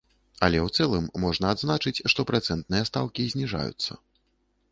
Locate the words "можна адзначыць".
1.25-2.03